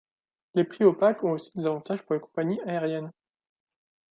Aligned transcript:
Les 0.55 0.63
prix 0.63 0.83
opaques 0.83 1.23
ont 1.23 1.33
aussi 1.33 1.51
des 1.55 1.67
avantages 1.67 2.01
pour 2.01 2.15
les 2.15 2.21
compagnies 2.21 2.59
aériennes. 2.61 3.11